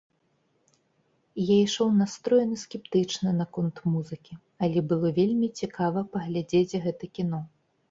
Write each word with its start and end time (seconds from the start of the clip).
Я 1.49 1.57
ішоў 1.65 1.89
настроены 1.97 2.55
скептычна 2.63 3.29
наконт 3.43 3.75
музыкі, 3.97 4.33
але 4.67 4.79
было 4.95 5.07
вельмі 5.21 5.53
цікава 5.63 6.07
паглядзець 6.19 6.79
гэта 6.91 7.15
кіно. 7.19 7.47